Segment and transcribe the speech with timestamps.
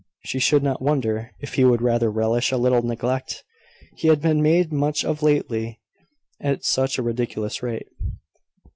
[0.25, 3.43] She should not wonder if he would rather relish a little neglect;
[3.97, 5.79] he had been made much of lately
[6.39, 7.87] at such a ridiculous rate.